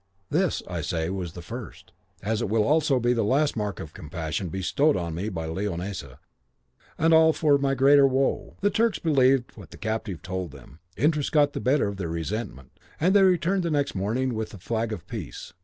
[0.31, 1.91] This, I say, was the first,
[2.23, 6.17] as it will also be the last mark of compassion bestowed on me by Leonisa,
[6.97, 8.55] and all for my greater woe.
[8.61, 12.71] "The Turks believed what the captive told them: interest got the better of their resentment,
[12.99, 15.53] and they returned next morning with a flag of peace.